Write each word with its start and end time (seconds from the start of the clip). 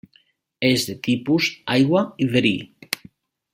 És 0.69 0.85
de 0.87 0.95
tipus 1.09 1.51
aigua 1.77 2.03
i 2.27 2.31
verí. 2.35 2.55